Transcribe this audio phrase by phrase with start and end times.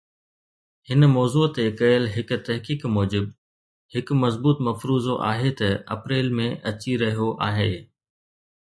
[0.87, 3.27] هن موضوع تي ڪيل هڪ تحقيق موجب،
[3.97, 7.73] هڪ مضبوط مفروضو آهي ته اپريل ۾ اچي رهيو آهي